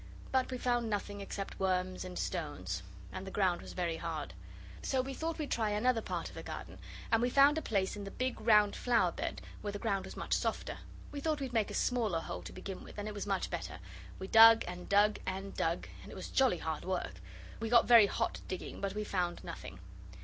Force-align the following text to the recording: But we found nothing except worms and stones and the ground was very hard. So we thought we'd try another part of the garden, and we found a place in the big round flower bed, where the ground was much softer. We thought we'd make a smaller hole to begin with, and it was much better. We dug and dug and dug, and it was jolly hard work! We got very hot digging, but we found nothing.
But 0.31 0.49
we 0.49 0.57
found 0.57 0.89
nothing 0.89 1.21
except 1.21 1.59
worms 1.59 2.03
and 2.03 2.17
stones 2.17 2.81
and 3.11 3.27
the 3.27 3.29
ground 3.29 3.61
was 3.61 3.73
very 3.73 3.97
hard. 3.97 4.33
So 4.81 4.99
we 4.99 5.13
thought 5.13 5.37
we'd 5.37 5.51
try 5.51 5.69
another 5.69 6.01
part 6.01 6.27
of 6.27 6.33
the 6.33 6.41
garden, 6.41 6.79
and 7.11 7.21
we 7.21 7.29
found 7.29 7.55
a 7.55 7.61
place 7.61 7.95
in 7.95 8.03
the 8.03 8.09
big 8.09 8.41
round 8.41 8.75
flower 8.75 9.11
bed, 9.11 9.43
where 9.61 9.71
the 9.71 9.77
ground 9.77 10.05
was 10.05 10.17
much 10.17 10.33
softer. 10.33 10.79
We 11.11 11.19
thought 11.19 11.39
we'd 11.39 11.53
make 11.53 11.69
a 11.69 11.75
smaller 11.75 12.21
hole 12.21 12.41
to 12.41 12.51
begin 12.51 12.83
with, 12.83 12.97
and 12.97 13.07
it 13.07 13.13
was 13.13 13.27
much 13.27 13.51
better. 13.51 13.77
We 14.17 14.27
dug 14.27 14.63
and 14.67 14.89
dug 14.89 15.19
and 15.27 15.55
dug, 15.55 15.87
and 16.01 16.11
it 16.11 16.15
was 16.15 16.29
jolly 16.29 16.57
hard 16.57 16.83
work! 16.83 17.21
We 17.59 17.69
got 17.69 17.85
very 17.87 18.07
hot 18.07 18.41
digging, 18.47 18.81
but 18.81 18.95
we 18.95 19.03
found 19.03 19.43
nothing. 19.43 19.77